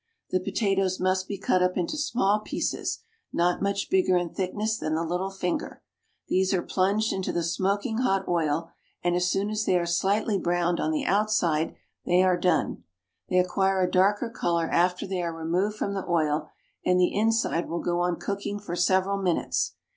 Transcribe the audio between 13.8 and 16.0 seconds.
a darker colour after they are removed from